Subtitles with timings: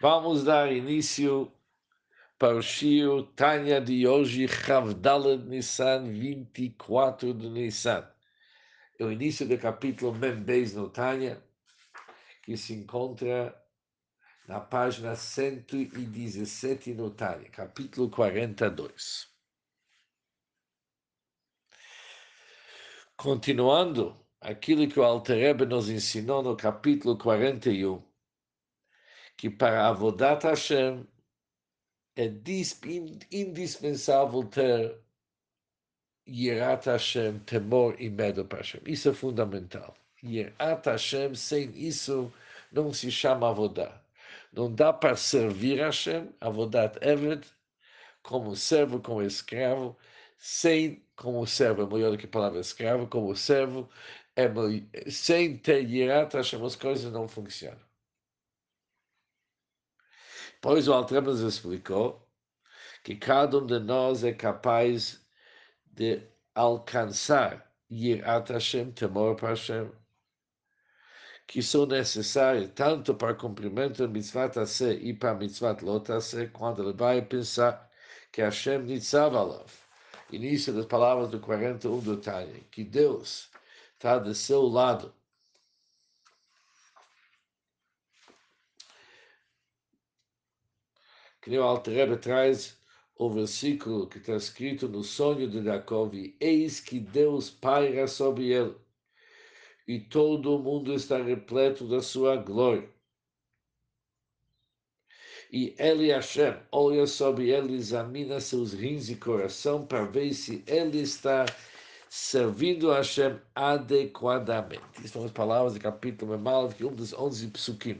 [0.00, 1.52] Vamos dar início
[2.38, 8.08] para o Shio Tânia de hoje, Chavdalad Nissan, 24 de Nissan.
[8.96, 11.42] É o início do capítulo Membeis no Tânia,
[12.44, 13.60] que se encontra
[14.46, 19.28] na página 117 no Tânia, capítulo 42.
[23.16, 28.07] Continuando aquilo que o Alter nos ensinou no capítulo 41,
[29.38, 31.06] que para Avodat Hashem
[32.16, 32.26] é
[33.30, 34.98] indispensável ter
[36.28, 38.82] Yerat Hashem, temor e medo para Hashem.
[38.84, 39.94] Isso é fundamental.
[40.24, 42.32] Yerat Hashem, sem isso,
[42.72, 44.02] não se chama Avodah.
[44.52, 47.46] Não dá para servir Hashem, Avodat Evet,
[48.22, 49.96] como servo, como escravo,
[50.36, 53.88] sem como servo, é melhor do que a palavra escravo, como servo,
[54.36, 54.48] é
[55.10, 57.87] sem ter Yerat Hashem, as coisas não funcionam.
[60.60, 62.28] Pois o Altrem nos explicou
[63.04, 65.24] que cada um de nós é capaz
[65.86, 66.20] de
[66.54, 69.90] alcançar Yirat Hashem, temor para Hashem,
[71.46, 76.82] que são necessários tanto para cumprimento da mitzvah Taseh e para a mitzvah Lotaseh, quando
[76.82, 77.88] ele vai pensar
[78.32, 79.70] que Hashem nitzav alav.
[80.30, 83.48] Início das palavras do 41 do Tânia, que Deus
[83.94, 85.14] está do seu lado
[91.48, 92.78] que o Alter traz
[93.16, 98.76] o versículo que está escrito no sonho de Jacob, eis que Deus paira sobre ele,
[99.86, 102.88] e todo o mundo está repleto da sua glória.
[105.50, 111.00] E ele, Hashem, olha sobre ele, examina seus rins e coração para ver se ele
[111.00, 111.46] está
[112.10, 114.82] servindo a Hashem adequadamente.
[114.96, 117.98] Estas são as palavras do capítulo Memal, que um dos onze psukim.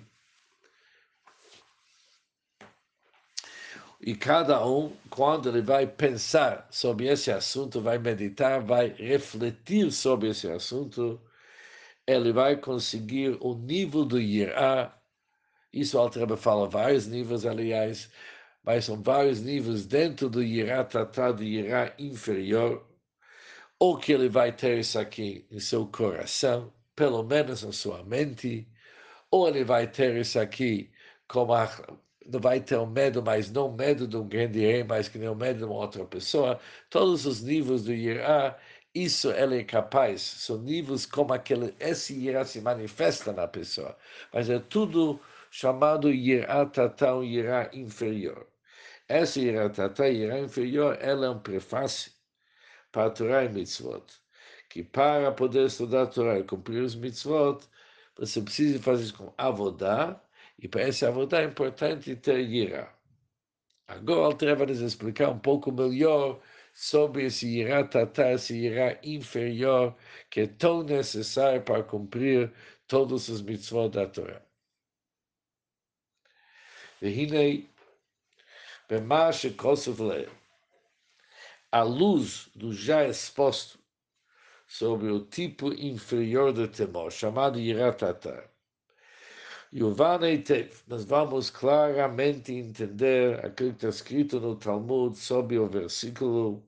[4.00, 10.28] E cada um, quando ele vai pensar sobre esse assunto, vai meditar, vai refletir sobre
[10.30, 11.20] esse assunto,
[12.06, 14.96] ele vai conseguir o nível do Yirá.
[15.72, 18.10] Isso o Altreba fala vários níveis, aliás,
[18.64, 22.86] mas são vários níveis dentro do Yirá, tratado de Yirá inferior,
[23.80, 28.68] ou que ele vai ter isso aqui em seu coração, pelo menos na sua mente,
[29.30, 30.90] ou ele vai ter isso aqui
[31.28, 31.66] como a
[32.40, 35.34] vai ter um medo, mas não medo de um grande rei, mas que nem o
[35.34, 36.60] medo de uma outra pessoa.
[36.90, 38.58] Todos os níveis do Irá,
[38.94, 40.20] isso ele é capaz.
[40.22, 43.96] São níveis como aquele, esse Irá se manifesta na pessoa.
[44.32, 48.46] Mas é tudo chamado Irá Tatá, um Irá inferior.
[49.08, 52.12] Esse Irá Tatá, Irá inferior, ela é um prefácio
[52.92, 54.04] para a Torá e Mitzvot.
[54.68, 57.60] Que para poder estudar a Torá e cumprir os Mitzvot,
[58.16, 60.22] você precisa fazer isso com avodar,
[60.59, 62.93] e para esse avodar é importante ter ira.
[63.87, 66.41] Agora, Alter vai nos explicar um pouco melhor
[66.73, 69.95] sobre esse ira tatá, esse ira inferior,
[70.29, 72.51] que é tão necessário para cumprir
[72.87, 74.41] todos os mitzvot da Torá.
[77.01, 77.65] והנה,
[78.89, 80.29] במה שכוסף לב,
[81.73, 83.79] a luz do já exposto
[84.67, 88.47] sobre o tipo inferior do temor, chamado Yiratatar.
[89.70, 96.64] o Vaneitev, nós vamos claramente entender aquilo que está escrito no Talmud sobre o versículo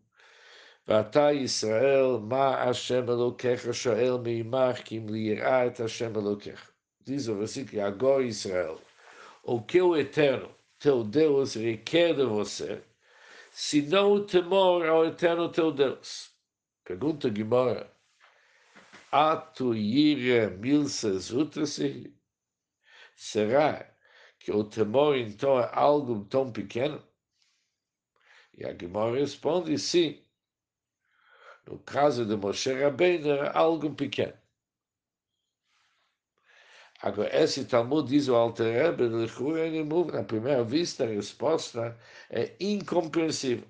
[0.86, 6.68] Vata Israel, ma Hashem Elokecha shoel meimach kim lirá et Hashem Elokecha.
[7.02, 8.78] Diz o versículo, agora Israel,
[9.44, 12.82] o que o Eterno, teu Deus, requer de você,
[13.50, 16.34] se não o temor ao Eterno teu Deus.
[16.84, 17.90] Pergunta Guimora,
[19.10, 22.19] Atu yire milses utrasi?
[23.22, 23.86] Será
[24.38, 27.06] que o temor então é algo tão pequeno?
[28.56, 30.24] E a Gemara responde sim.
[31.66, 34.32] No caso de Moshe Rabbeinu era algo pequeno.
[37.02, 39.10] Agora, esse Talmud diz o Alter Rebbe,
[40.12, 41.98] na primeira vista, a resposta
[42.30, 43.68] é incompreensível.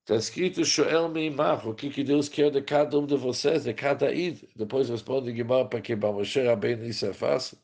[0.00, 3.72] Está escrito, Shoel Meimach, o que, que Deus quer de cada um de vocês, de
[3.72, 4.42] cada id.
[4.54, 7.58] Depois responde Guimar para que Moshe Rabbeinu isso é fácil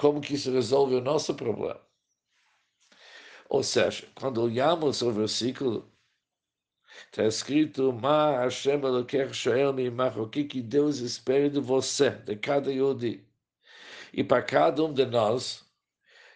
[0.00, 1.78] como que isso resolve o nosso problema.
[3.50, 5.92] Ou seja, quando olhamos o versículo,
[7.04, 9.04] está escrito, Ma Hashem o
[10.30, 13.22] que, Deus espera de você, de cada Yodi.
[14.14, 15.68] E para cada um de nós,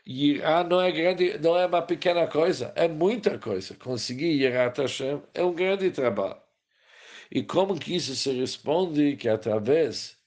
[0.04, 3.74] Irá não é grande, não é uma pequena coisa, é muita coisa.
[3.76, 6.38] Conseguir Yirat Hashem é um grande trabalho.
[7.30, 9.16] E como que isso se responde?
[9.16, 10.22] Que através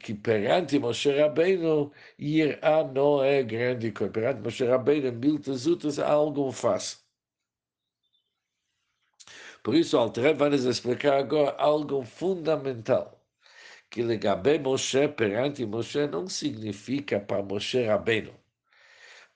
[0.00, 4.12] que perante Moshe Rabbeinu, Irá não é grande coisa.
[4.12, 6.98] Perante Moshe Rabbeinu, miltas outras, algo fácil.
[9.62, 13.20] Por isso, o Alter vai nos explicar agora algo fundamental.
[13.90, 18.34] Que Legabe Moshe perante Moshe não significa para Moshe Rabbeinu,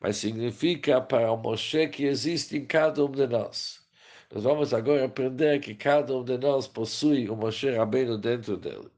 [0.01, 3.87] mas significa para o Moshe que existe em cada um de nós.
[4.33, 8.96] Nós vamos agora aprender que cada um de nós possui o Moshe Rabbeinu dentro dele.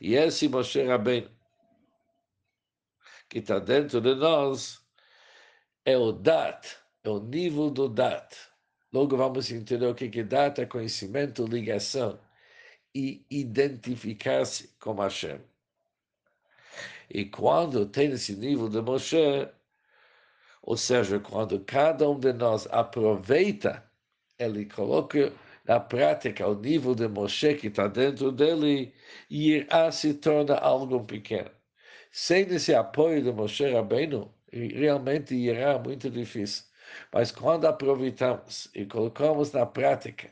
[0.00, 1.30] E esse Moshe Rabbeinu,
[3.28, 4.82] que está dentro de nós,
[5.84, 8.36] é o Dat, é o nível do Dat.
[8.92, 12.20] Logo vamos entender o que é Dat, é conhecimento, ligação
[12.94, 15.40] e identificar-se com Hashem.
[17.08, 19.48] E quando tem esse nível de Moshe,
[20.62, 23.90] ou seja, quando cada um de nós aproveita,
[24.38, 25.32] ele coloca
[25.64, 28.94] na prática o nível de Moshe que está dentro dele,
[29.30, 31.50] Irá se torna algo pequeno.
[32.10, 36.64] Sem esse apoio de Moshe Rabbeinu, realmente Irá é muito difícil.
[37.12, 40.30] Mas quando aproveitamos e colocamos na prática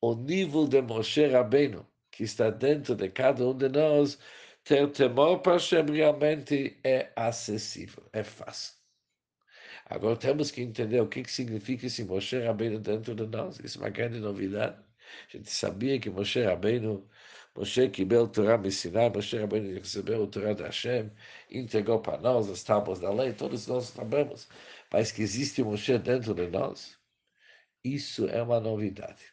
[0.00, 4.18] o nível de Moshe Rabbeinu, que está dentro de cada um de nós,
[4.64, 8.81] ter temor para Hashem realmente é acessível, é fácil.
[9.86, 13.58] Agora temos que entender o que, que significa esse Moshe Rabbeinu dentro de nós.
[13.60, 14.76] Isso é uma grande novidade.
[15.28, 17.06] A gente sabia que Moshe Rabbeinu,
[17.54, 21.10] Moshe o Torá me ensinar, Moshe Rabbeinu recebeu o Torá da Hashem,
[21.50, 24.48] entregou para nós as tábuas da lei, todos nós sabemos.
[24.92, 26.98] Mas que existe Moshe dentro de nós,
[27.84, 29.32] isso é uma novidade.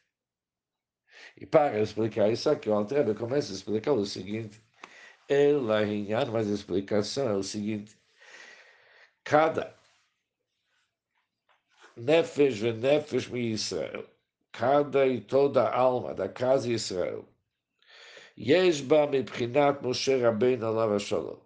[1.37, 4.61] E para explicar isso aqui, o Altrebe começa a explicar o seguinte,
[5.29, 7.95] ela Rinhan, mas a explicação é o seguinte:
[9.23, 9.78] cada
[11.99, 14.05] Nefesh Venefesh Mi Israel.
[14.53, 17.27] Cada e toda a alma da casa de Israel.
[18.37, 21.39] Yeshba prinat Moshe Rabbein Alav Shalom.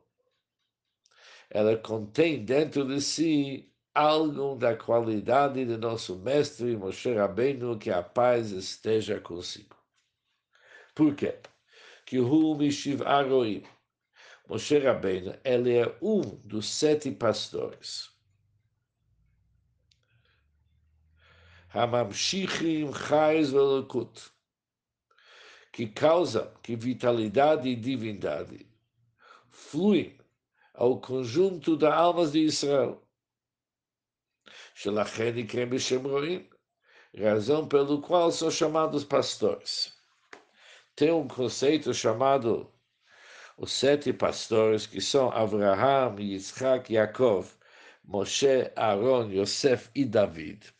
[1.49, 8.03] Ela contém dentro de si algo da qualidade de nosso mestre Moshe Rabbeinu, que a
[8.03, 9.75] paz esteja consigo.
[10.93, 11.39] Por quê?
[12.05, 13.63] Que Hu Mishiv Aroim,
[14.47, 18.12] Moshe Rabbeinu, ele é um dos sete pastores.
[21.73, 24.29] Hamamshichim Chais Velokut,
[25.71, 28.67] que causa que vitalidade e divindade
[29.49, 30.15] fluem
[30.75, 33.01] ao conjunto das almas de Israel.
[34.75, 35.67] Shelachem Ikrem
[36.03, 36.47] Roim,
[37.17, 39.95] razão pelo qual são chamados pastores.
[40.95, 42.71] Tem um conceito chamado
[43.57, 47.51] os sete pastores, que são Abraham, Yitzhak, Yaakov,
[48.03, 50.71] Moshe, Aaron, Yosef e David.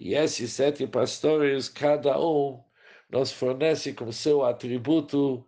[0.00, 2.64] E esses sete pastores, cada um
[3.10, 5.46] nos fornece com seu atributo,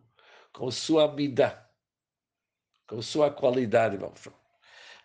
[0.53, 1.67] com sua mida,
[2.87, 4.37] com sua qualidade, vamos falar.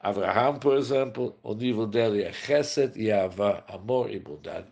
[0.02, 4.70] Abraham, por exemplo, o nível dele é chesed e avá, amor e bondade.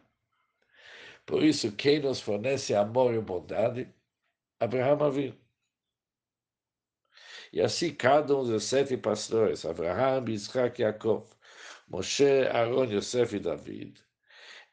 [1.25, 3.87] Por isso, quem nos fornece amor e bondade?
[4.59, 5.37] Abraham Avinu.
[7.53, 11.25] E assim cada um dos sete pastores, Abraham, Isaac Jacob,
[11.87, 14.04] Moshe, Aaron, Yosef e David,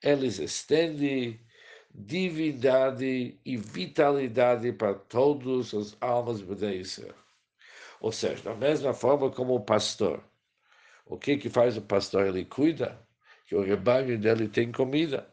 [0.02, 1.40] eles estendem
[1.94, 7.14] divindade e vitalidade para todas as almas de Israel.
[8.00, 10.22] Ou seja, da mesma forma como o pastor.
[11.06, 12.26] O que que faz o pastor?
[12.26, 13.00] Ele cuida
[13.46, 15.31] que o rebanho dele tem comida.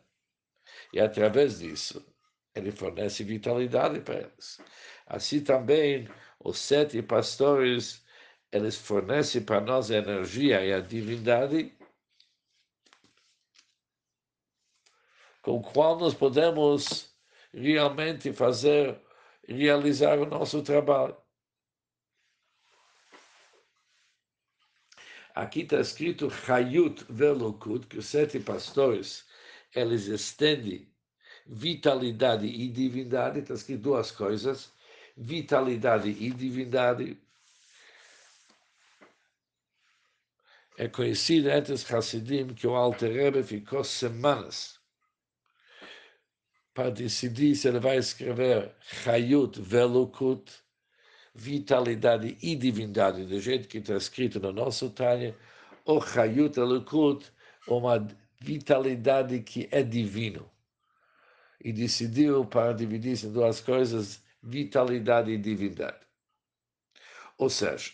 [0.93, 2.05] E através disso,
[2.53, 4.62] ele fornece vitalidade para eles.
[5.08, 6.08] Assim também
[6.39, 8.03] os sete pastores,
[8.51, 11.74] eles fornecem para nós a energia e a divindade
[15.41, 17.13] com qual nós podemos
[17.53, 19.00] realmente fazer,
[19.48, 21.15] realizar o nosso trabalho.
[25.34, 29.25] Aqui está escrito Hayut Velokut, que os sete pastores,
[29.74, 30.91] eles estendem
[31.46, 34.74] vitalidade e divindade, está escrito duas coisas,
[35.15, 37.17] vitalidade e divindade
[40.79, 44.78] é conhecida entre os Hasidim que o Alter Rebbe ficou semanas
[46.79, 50.50] para decidir se ele vai escrever Chayut Velukut,
[51.36, 55.36] vitalidade e divindade, do jeito que está escrito no nosso Tânia,
[55.83, 57.29] ou Chayut Velukut,
[57.67, 58.07] uma
[58.39, 60.50] vitalidade que é divino.
[61.62, 66.00] E decidiu para dividir-se em duas coisas, vitalidade e divindade.
[67.38, 67.91] Ou seja,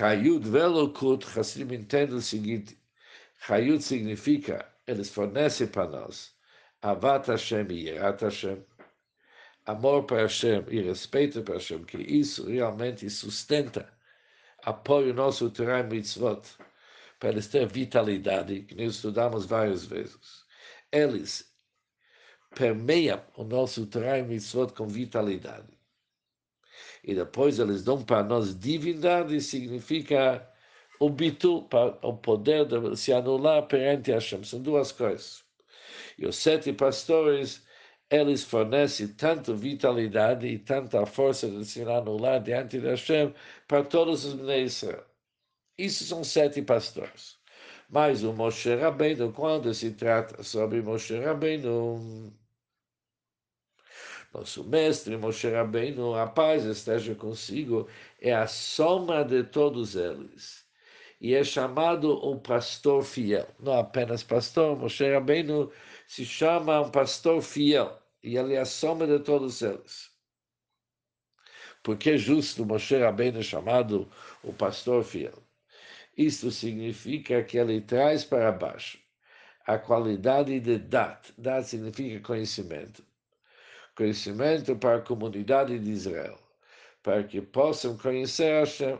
[0.00, 2.78] Hayud Velokut, Hassidim entende o seguinte:
[3.46, 6.36] Hayud significa, eles fornecem para nós
[6.82, 8.64] Avat Hashem e Yerat Hashem,
[9.64, 13.92] amor para Hashem e respeito para Hashem, que isso realmente sustenta,
[14.62, 16.42] apoia o nosso Torah Mitzvot,
[17.18, 20.44] para eles ter vitalidade, que nós estudamos várias vezes.
[20.92, 21.52] Eles
[22.54, 25.76] permeiam o nosso Torah Mitzvot com vitalidade.
[27.02, 30.46] E depois eles dão para nós divindade, significa
[31.00, 31.68] o bitu,
[32.02, 34.42] o poder de se anular perante Hashem.
[34.44, 35.44] São duas coisas.
[36.18, 37.66] E os sete pastores,
[38.10, 43.34] eles fornecem tanto vitalidade e tanta força de se anular diante de Hashem
[43.68, 45.04] para todos os Bnei Israel.
[45.78, 47.38] Isso são sete pastores.
[47.88, 52.32] Mas o Moshe Rabbeinu, quando se trata sobre Moshe Rabbeinu,
[54.32, 57.88] nosso mestre Moshe Rabbeinu, a paz esteja consigo,
[58.20, 60.65] é a soma de todos eles.
[61.20, 63.48] E é chamado o pastor fiel.
[63.58, 65.72] Não apenas pastor, Moshe Rabbeinu
[66.06, 67.98] se chama um pastor fiel.
[68.22, 70.10] E ele é a soma de todos eles.
[71.82, 74.10] Porque é justo Moshe Rabbeinu chamado
[74.42, 75.42] o pastor fiel.
[76.16, 78.98] Isto significa que ele traz para baixo
[79.66, 81.32] a qualidade de dat.
[81.36, 83.04] Dat significa conhecimento.
[83.94, 86.38] Conhecimento para a comunidade de Israel,
[87.02, 88.98] para que possam conhecer Hashem,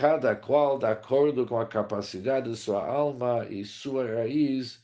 [0.00, 4.82] cada qual de acordo com a capacidade de sua alma e sua raiz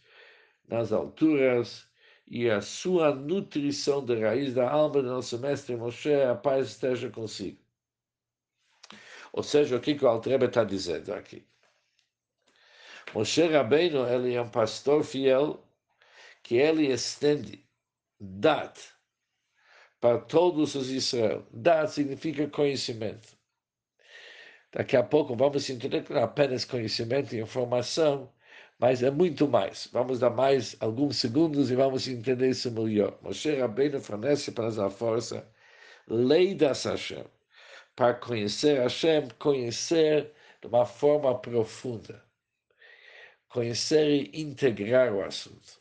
[0.69, 1.89] nas alturas
[2.27, 7.09] e a sua nutrição de raiz da alma do nosso mestre Moshe, a paz esteja
[7.09, 7.59] consigo.
[9.33, 11.47] Ou seja, o que, o Altrebe está dizendo aqui?
[13.15, 15.65] Moshe Rabbeinu, ele é um pastor fiel
[16.43, 17.65] que ele estende
[18.21, 18.79] dat
[19.99, 21.47] para todos os Israel.
[21.51, 23.36] Dat significa conhecimento.
[24.77, 28.31] Daqui a pouco vamos entender não apenas conhecimento e informação,
[28.79, 29.89] mas é muito mais.
[29.91, 33.19] Vamos dar mais alguns segundos e vamos entender isso melhor.
[33.23, 35.49] Moshe Rabbeinu fornece para nós a força,
[36.07, 37.25] lei da Hashem
[37.97, 40.31] para conhecer Hashem, conhecer
[40.61, 42.23] de uma forma profunda,
[43.49, 45.81] conhecer e integrar o assunto,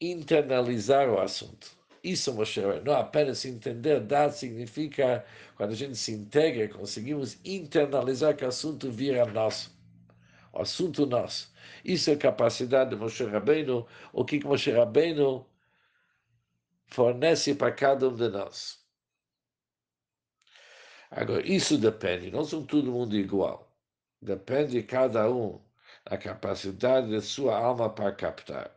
[0.00, 1.75] internalizar o assunto.
[2.06, 8.44] Isso, Moshe, não apenas entender, dar significa, quando a gente se integra, conseguimos internalizar que
[8.44, 9.76] o assunto vira nosso,
[10.52, 11.52] o assunto nosso.
[11.84, 15.44] Isso é a capacidade de Moshe Rabbeinu, o que Moshe Rabbeinu
[16.86, 18.78] fornece para cada um de nós.
[21.10, 23.76] Agora, isso depende, não são todo mundo igual.
[24.22, 25.60] Depende de cada um
[26.08, 28.75] da capacidade de sua alma para captar.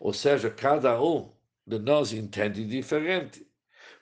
[0.00, 1.30] Ou seja, cada um
[1.66, 3.46] de nós entende diferente.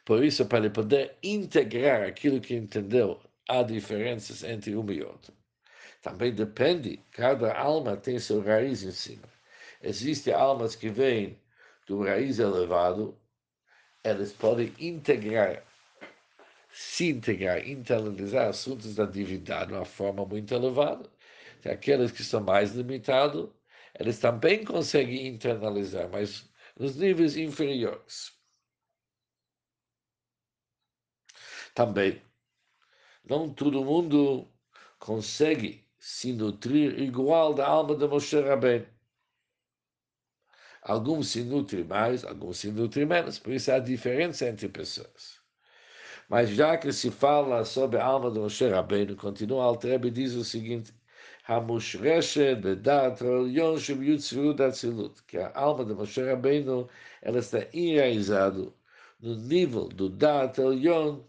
[0.04, 5.32] Por isso, para poder integrar aquilo que entendeu, há diferenças entre um e outro.
[6.02, 9.28] Também depende, cada alma tem sua raiz em cima.
[9.82, 11.38] Existem almas que vêm
[11.86, 13.18] do raiz elevado
[14.06, 15.64] eles podem integrar,
[16.70, 21.10] se integrar, internalizar assuntos da divindade de uma forma muito elevada.
[21.64, 23.48] E aqueles que são mais limitados,
[23.98, 26.48] eles também conseguem internalizar, mas
[26.78, 28.36] nos níveis inferiores.
[31.74, 32.22] Também,
[33.24, 34.50] não todo mundo
[34.98, 38.86] consegue se nutrir igual da alma de Moshe Rabbeinu.
[40.82, 45.40] Alguns se nutrem mais, alguns se nutrem menos, por isso há diferença entre pessoas.
[46.28, 50.44] Mas já que se fala sobre a alma do Moshe Rabbeinu, continua Altrebe diz o
[50.44, 50.94] seguinte,
[55.26, 56.88] que a alma do Moshe Rabbeinu
[57.22, 58.72] ela está enraizada
[59.20, 61.22] no nível do Dat Elyon,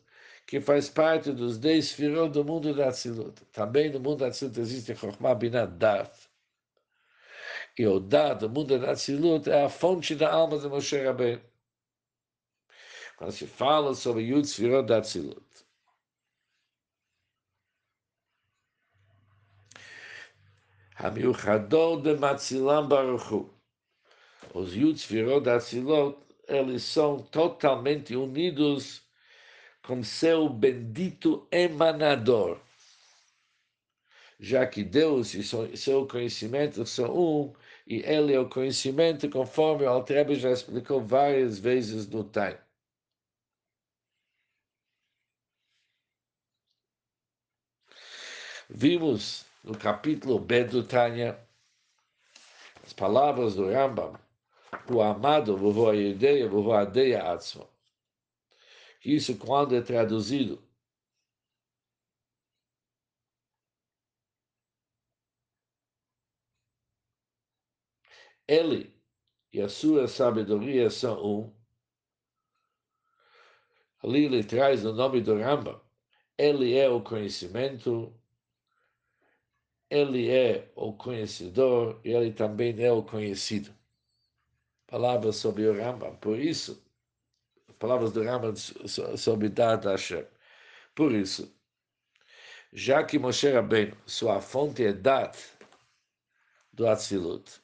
[0.47, 3.45] que faz parte dos dez firot do mundo da Atzilut.
[3.51, 6.11] Também no mundo da Atzilut existe Chokhmah Binat Dat,
[7.77, 11.41] e o dado, o mundo da Tzilut, é a fonte da alma de Moshe Rabbeinu.
[13.17, 15.46] Quando se fala sobre Yud Sfirot da Tzilut.
[20.99, 23.49] Hamiuchador de Matzilam Baruchu.
[24.53, 29.03] Os Yud Sfirot da Tzilut, eles são totalmente unidos
[29.83, 32.59] com seu bendito emanador
[34.39, 37.53] já que Deus e seu conhecimento são um,
[37.87, 42.57] e ele é o conhecimento, conforme o Altrebe já explicou várias vezes no time.
[48.69, 51.37] Vimos no capítulo B do Tânia
[52.83, 54.17] as palavras do Rambam,
[54.89, 57.67] o amado, vovô a ideia, vovô a ideia atzma.
[59.03, 60.63] Isso, quando é traduzido
[68.47, 68.95] ele
[69.51, 71.57] e a sua sabedoria são um.
[74.01, 75.81] Ali ele traz o nome do Rambam.
[76.37, 78.13] Ele é o conhecimento,
[79.89, 83.73] ele é o conhecedor e ele também é o conhecido.
[84.87, 86.15] Palavras sobre o Rambam.
[86.17, 86.83] Por isso,
[87.79, 90.25] palavras do Rambam sobre Dad Hashem.
[90.95, 91.53] Por isso,
[92.73, 95.37] já que Moshe Rabbeinu, sua fonte é Dat
[96.73, 97.61] do Atzilut,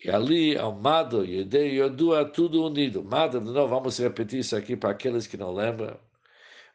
[0.00, 3.02] E ali é o Mado, Yedei Yodua, tudo unido.
[3.02, 5.98] Mado, de novo, vamos repetir isso aqui para aqueles que não lembram.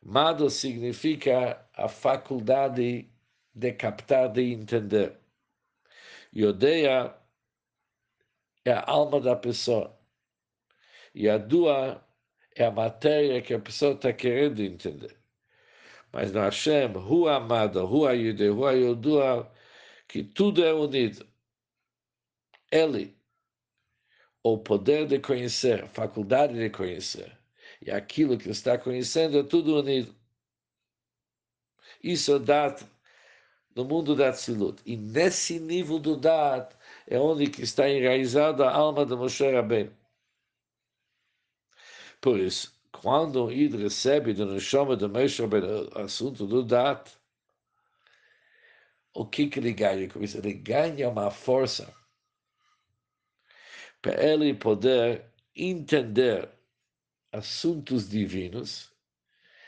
[0.06, 3.10] Mado significa a faculdade
[3.56, 5.18] de captar, de entender.
[6.34, 7.16] Yodeia
[8.66, 9.98] é a alma da pessoa.
[11.16, 12.06] E a Dua
[12.56, 15.18] é a matéria que a pessoa está querendo entender.
[16.12, 19.52] Mas no Hashem, Rua Amado, Rua Yudei, Rua Yodua,
[20.08, 21.26] que tudo é unido.
[22.72, 23.16] Ele,
[24.44, 27.38] o poder de conhecer, a faculdade de conhecer,
[27.86, 30.16] e aquilo que está conhecendo é tudo unido.
[32.02, 32.90] Isso é dado
[33.76, 34.82] no mundo da Tzilut.
[34.86, 36.76] E nesse nível do dado
[37.08, 39.96] é onde que está enraizada a alma de Moshe Rabbeinu.
[42.22, 47.12] Por isso, quando o Id recebe do Neshama de Moshe Rabbeinu o assunto do dado,
[49.14, 50.38] o que, que ele ganha com isso?
[50.38, 51.94] Ele ganha uma força
[54.02, 55.26] para ele poder
[55.56, 56.50] entender
[57.34, 58.94] assuntos divinos,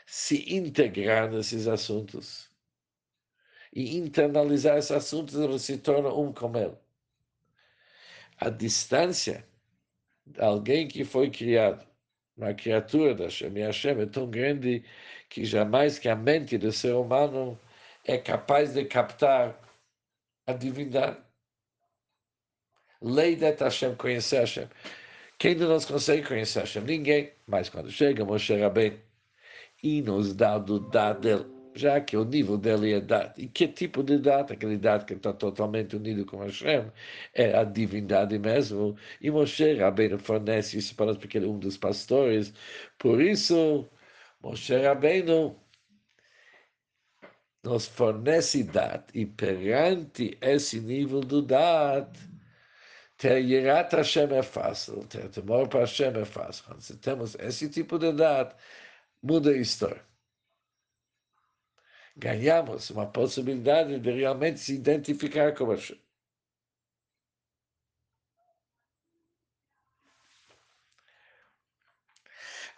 [0.06, 2.48] se integrar nesses assuntos
[3.74, 6.76] e internalizar esses assuntos, ele se torna um com ele.
[8.38, 9.46] A distância
[10.24, 11.86] de alguém que foi criado,
[12.36, 14.84] uma criatura da Hashem, Hashem é tão grande
[15.28, 17.58] que jamais que a mente do ser humano
[18.04, 19.58] é capaz de captar
[20.46, 21.20] a divindade
[23.00, 24.68] lei de Hashem, conhecer Hashem.
[25.38, 26.82] Quem de nós consegue conhecer Hashem?
[26.84, 27.32] Ninguém.
[27.46, 28.98] Mas quando chega Moshe Rabbeinu
[29.82, 33.38] e nos dá do dado dele, já que o nível dele é dado.
[33.38, 34.52] E que tipo de dado?
[34.52, 36.90] Aquele dado que está totalmente unido com Hashem,
[37.34, 38.96] é a divindade mesmo.
[39.20, 42.52] E Moshe Rabbeinu fornece isso para nós, porque ele é um dos pastores.
[42.98, 43.86] Por isso,
[44.42, 45.56] Moshe Rabbeinu
[47.62, 49.04] nos fornece dado.
[49.14, 52.18] E perante esse nível do dado,
[53.16, 56.64] ter Yerat Hashem é fácil, ter temor para Hashem é fácil.
[56.64, 58.54] Quando temos esse tipo de idade,
[59.22, 60.04] muda a história.
[62.16, 65.98] Ganhamos uma possibilidade de realmente se identificar com Hashem.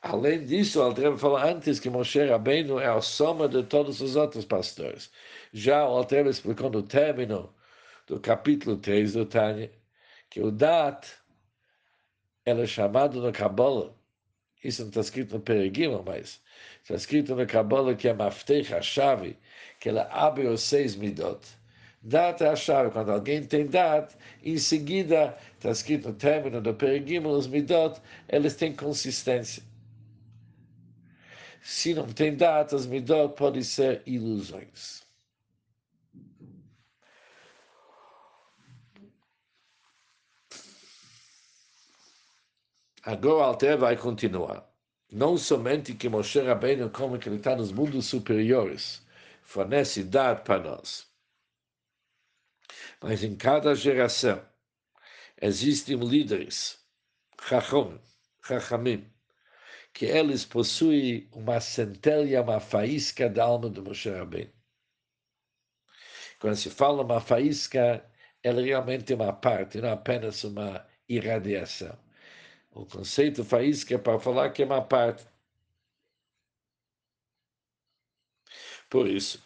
[0.03, 4.15] Além disso, o Altreba falou antes que Moshe Rabbeinu é a soma de todos os
[4.17, 5.11] outros pastores.
[5.53, 7.53] Já o Altreba explicou no término
[8.07, 9.71] do capítulo 3 do Tânia,
[10.31, 11.07] que o Dat
[12.45, 13.93] ela é chamado no Kabbalah,
[14.65, 16.41] isso não está escrito no Peregima, mas
[16.83, 19.37] está escrito no Kabbalah que é Maftech, a chave,
[19.79, 21.47] que ela abre os seis midot.
[22.03, 26.75] Dat é a chave, quando alguém tem Dat, em seguida, está escrito no término do
[26.75, 29.63] Peregima, os midot, eles têm consistência.
[31.61, 35.08] Se não tem Dat, os midot podem ser ilusões.
[43.11, 44.71] O Alter vai continuar.
[45.11, 49.03] Não somente que Moshe Rabbeinu, como que ele está nos mundos superiores,
[49.43, 51.11] fornece dado para nós.
[53.03, 54.45] Mas em cada geração
[55.41, 56.85] existem líderes,
[57.41, 57.99] chachom,
[58.47, 59.11] chachamim,
[59.95, 64.53] que eles possuem uma centelha, uma faísca da alma de Moshe Rabbeinu.
[66.39, 68.05] Quando se fala uma faísca,
[68.43, 71.99] ela realmente é uma parte, não apenas uma irradiação.
[72.71, 75.27] O conceito faísca é para falar que é uma parte.
[78.89, 79.43] Por isso,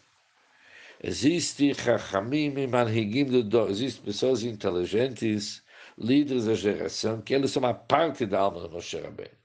[1.01, 5.63] existe Chachamim e Manhigim do Dor, existem pessoas inteligentes,
[5.97, 9.37] líderes da geração, que eles são uma parte da alma do Moshe Rabbeinu.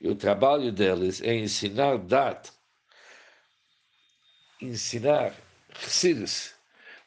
[0.00, 2.52] E o trabalho deles é ensinar dat,
[4.60, 5.34] ensinar
[5.74, 6.54] Chassidus,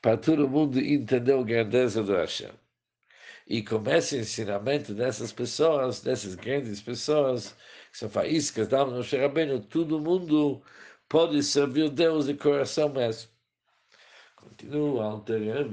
[0.01, 2.60] para todo mundo entender a grandeza do Hashem.
[3.47, 7.55] E com esse ensinamento dessas pessoas, dessas grandes pessoas,
[7.91, 10.61] que são faíscas da do Rabbeinu, todo mundo
[11.09, 13.29] pode servir Deus de coração mesmo.
[14.35, 15.67] Continua, Alter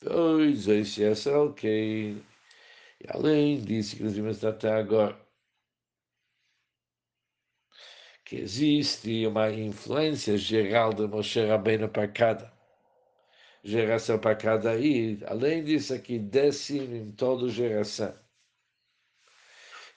[0.00, 2.16] Pois, esse é ok.
[3.00, 5.18] E além disso, que nós vimos até agora,
[8.24, 12.59] que existe uma influência geral de Moshe Rabbeinu para cada
[13.62, 15.24] geração para cada ir.
[15.26, 18.14] Além disso, aqui, décimo em toda geração.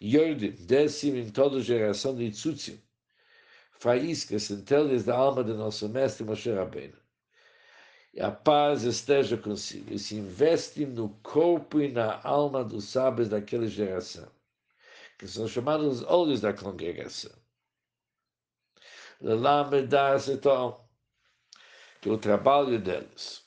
[0.01, 2.81] Yordim, décimo em toda geração de Tzutzim.
[3.71, 6.97] Faíscas, centelhas da alma de nosso mestre Moshe Rabbeinu.
[8.13, 9.93] E a paz esteja consigo.
[9.93, 14.29] E se investe no corpo e na alma dos sábios daquela geração,
[15.17, 17.31] que são chamados os olhos da congregação.
[19.19, 20.85] Lelamedas então,
[22.01, 23.42] que o trabalho deles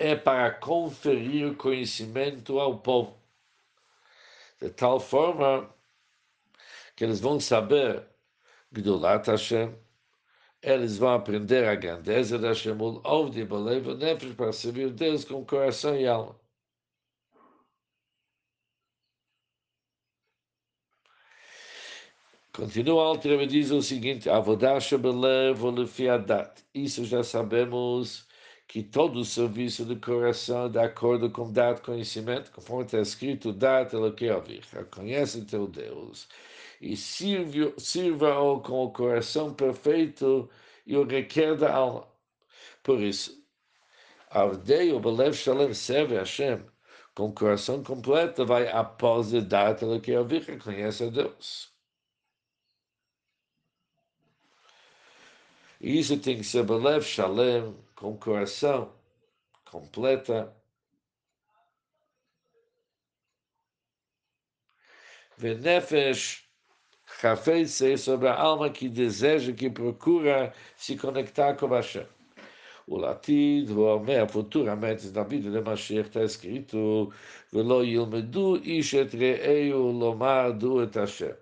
[0.00, 3.20] é para conferir conhecimento ao povo,
[4.58, 5.68] de tal forma
[6.96, 8.08] que eles vão saber
[8.72, 9.74] Gdulat Hashem,
[10.62, 15.44] eles vão aprender a grandeza da Hashem, o de Balev, Nefesh, para servir Deus com
[15.44, 16.40] coração e alma.
[22.52, 26.62] Continua Alter diz o seguinte: Avodash belev lefiadat.
[26.74, 28.29] Isso já sabemos
[28.70, 33.52] que todo o serviço do coração é de acordo com dado conhecimento, conforme está escrito,
[33.52, 34.62] dado o que ouvir.
[34.92, 36.28] Conhece teu Deus
[36.80, 40.48] e sirva-o com o coração perfeito
[40.86, 42.06] e o requer da alma.
[42.84, 43.44] Por isso,
[44.30, 46.64] Avdei o Belev Shalem serve a Hashem
[47.14, 51.70] com o coração completo, vai após o dado o que ouvir, conhece a Deus.
[55.80, 58.90] Isso tem que ser belev shalem, com coração
[59.70, 60.50] completa.
[65.36, 66.48] Venefesh
[67.66, 72.06] ser sobre a alma que deseja, que procura se conectar com Hashem.
[72.86, 77.12] O latido, o Almer, futuramente na vida de Mashiach está escrito
[77.52, 81.34] Velo yilmedu ish et re'eu lomar du et Hashem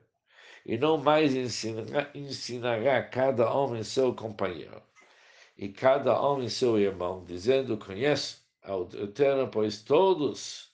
[0.67, 4.83] e não mais ensinará, ensinará cada homem seu companheiro
[5.59, 10.69] e cada homem seu irmão, dizendo: Conheço ao Eterno, pois todos.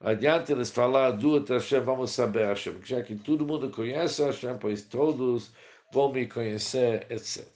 [0.00, 4.82] Adiante eles falar do Hashem, vamos saber Hashem, já que todo mundo conhece Hashem, pois
[4.82, 5.50] todos
[5.92, 7.46] vão me conhecer, etc.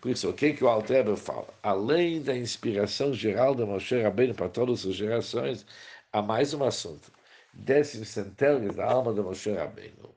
[0.00, 1.48] Por isso, o que, que o Alter fala?
[1.62, 5.64] Além da inspiração geral de Moshe Rabbeinu para todas as gerações,
[6.12, 7.10] há mais um assunto
[7.52, 10.14] desce centelhas da alma de Moshe Rabbeinu.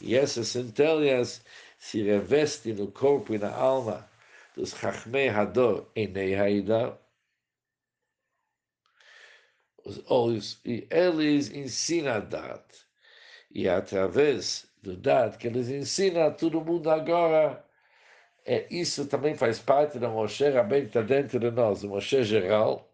[0.00, 1.42] E essas centelhas
[1.78, 4.08] se revestem no corpo e na alma
[4.54, 6.98] dos Chachmei Hador Enei Haidar,
[9.84, 12.64] os olhos, e eles ensinam a dar.
[13.50, 17.64] E através do dar que eles ensinam a todo mundo agora,
[18.44, 22.22] é, isso também faz parte da Moshe Rabbeinu que está dentro de nós, o Moshe
[22.24, 22.90] geral,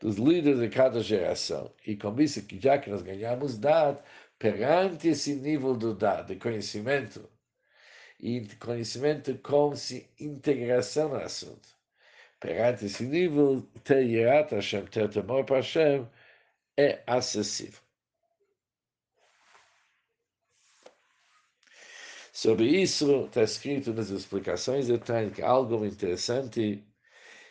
[0.00, 1.72] dos líderes de cada geração.
[1.86, 4.02] E com isso, já que nós ganhamos dado,
[4.38, 7.28] perante esse nível do de conhecimento,
[8.20, 9.72] e conhecimento com
[10.18, 11.68] integração no assunto,
[12.40, 16.08] perante esse nível, ter Yerat Hashem, ter temor para Hashem,
[16.76, 17.80] é acessível.
[22.32, 26.84] Sobre isso está escrito nas explicações de Tânica algo interessante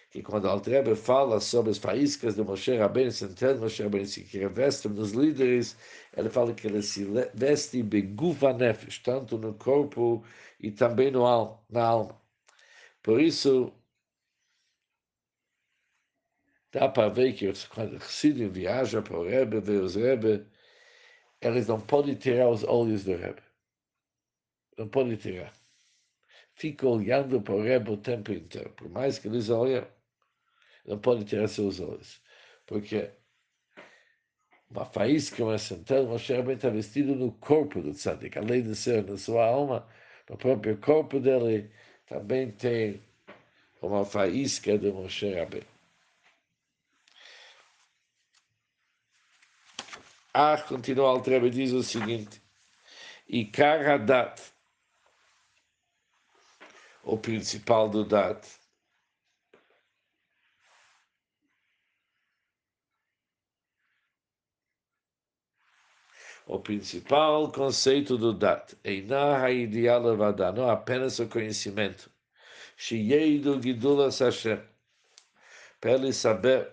[0.10, 4.91] que quando Altrebe fala sobre as faíscas de Moshe Rabbeinu, centeno Moshe Rabbeinu, que revestem
[4.91, 5.78] nos líderes,
[6.15, 10.24] ele fala que ele se veste beguva nefesh, tanto no corpo
[10.60, 12.22] e também no alma, na alma.
[13.04, 13.74] Por isso,
[16.72, 20.46] dá para ver que quando o Chassidim viaja para o Rebbe, ver os Rebbe,
[21.41, 23.41] eles não podem tirar os olhos do Rebbe.
[24.78, 25.54] Não podem tirar.
[26.56, 28.72] Fica olhando para o Rebbe o tempo inteiro.
[28.72, 29.86] Por mais que eles olhem,
[30.88, 32.21] não pode tirar seus olhos,
[32.65, 33.12] porque
[34.69, 39.06] uma faísca, uma centelha, Moshe Rabbeinu está vestido no corpo do tzadik, além de ser
[39.06, 39.88] na sua alma,
[40.30, 41.71] no próprio corpo dele,
[42.06, 43.02] também tem
[43.82, 45.67] uma faísca de Moshe Rabbeinu.
[50.34, 52.41] Ah, continua o Altrebe, diz o seguinte,
[53.28, 54.39] e Karadat,
[57.04, 58.47] o principal do Dat,
[66.68, 72.12] principal conceito do Dat, Einá Haidiá Levadá, não apenas o conhecimento,
[72.76, 74.60] Shiyeidu Gidula Hashem,
[75.80, 76.70] para ele saber,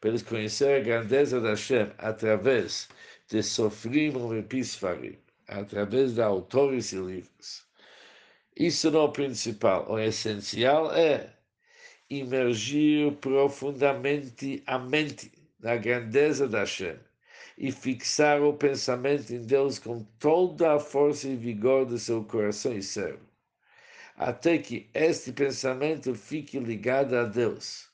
[0.00, 2.88] para eles conhecer a grandeza da Hashem através
[3.28, 5.18] de Sofrim e Pisfarim,
[5.48, 7.66] através de autores e livros.
[8.56, 11.34] Isso não é o principal, o essencial é
[12.08, 16.98] imergir profundamente a mente na grandeza da Hashem
[17.56, 22.72] e fixar o pensamento em Deus com toda a força e vigor do seu coração
[22.72, 23.28] e cérebro,
[24.16, 27.90] até que este pensamento fique ligado a Deus.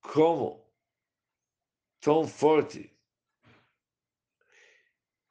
[0.00, 0.66] Como
[2.00, 2.90] tão forte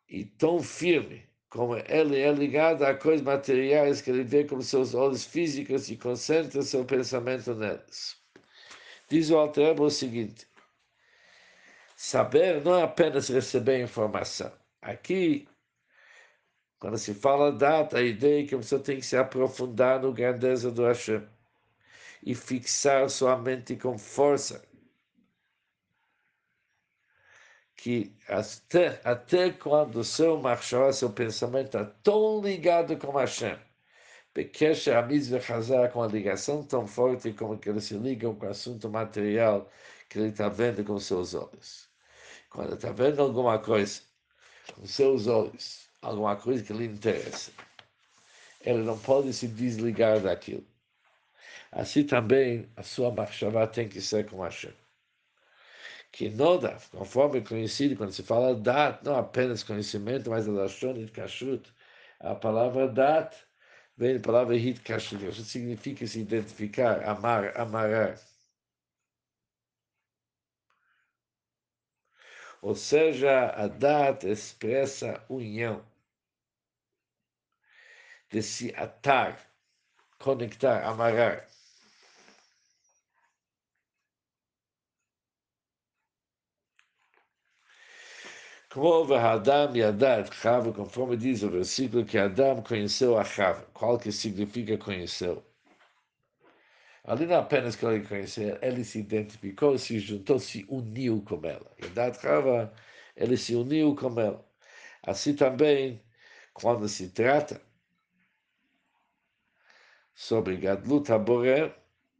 [0.07, 4.93] e tão firme como ele é ligado a coisas materiais que ele vê com seus
[4.93, 8.20] olhos físicos e concentra seu pensamento nelas.
[9.11, 10.47] Diz o Alter o seguinte:
[11.97, 14.49] saber não é apenas receber informação.
[14.81, 15.49] Aqui,
[16.79, 20.71] quando se fala data, a ideia é que pessoa tem que se aprofundar no grandeza
[20.71, 21.27] do Hashem
[22.23, 24.63] e fixar sua mente com força
[27.75, 33.59] que até, até quando o seu marchava, seu pensamento está tão ligado com Hashem,
[34.33, 38.49] Bekesher Amiz Hazar com a ligação tão forte como que ele se liga com o
[38.49, 39.69] assunto material
[40.09, 41.89] que ele está vendo com seus olhos.
[42.49, 44.01] Quando está vendo alguma coisa
[44.73, 47.51] com seus olhos, alguma coisa que lhe interessa,
[48.61, 50.65] ele não pode se desligar daquilo.
[51.71, 54.73] Assim também a sua marchava tem que ser com Hashem
[56.11, 61.07] que Noda, conforme conhecido, quando se fala Dat, não apenas conhecimento, mas a Lashon e
[61.07, 61.71] Kashrut,
[62.19, 63.33] a palavra Dat
[64.01, 68.19] vem da palavra Hit Kashrut, isso significa se identificar, amar, amarrar.
[72.63, 75.85] Ou seja, a Dat expressa união,
[78.31, 79.37] de se atar,
[80.17, 81.47] conectar, amarrar.
[88.73, 93.67] Adam Adad, Chava, conforme diz o versículo que Adam conheceu a Chava.
[93.73, 95.43] Qual que significa conheceu?
[97.03, 101.69] Ali não apenas que ele conheceu, ele se identificou, se juntou, se uniu com ela.
[101.83, 102.73] Adad Chava,
[103.17, 104.41] ele se uniu com ela.
[105.03, 106.01] Assim também,
[106.53, 107.61] quando se trata
[110.13, 111.09] sobre Gadlut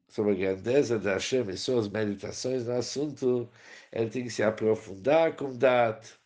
[0.10, 3.50] sobre a grandeza da Hashem e suas meditações no assunto,
[3.94, 6.20] ele tem que se aprofundar com Dat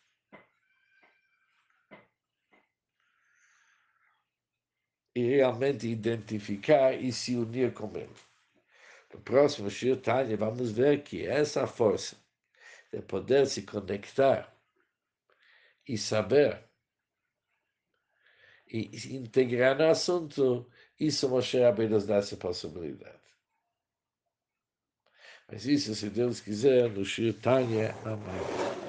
[5.16, 8.12] e realmente identificar e se unir com ele.
[9.14, 12.18] No próximo Shir Tanya, vamos ver que essa força
[12.92, 14.54] de poder se conectar
[15.88, 16.62] e saber
[18.68, 23.16] e integrar no assunto, isso Moshe nos dá essa possibilidade.
[25.48, 28.85] Mas isso, se Deus quiser, no Shir Tanya, amanhã.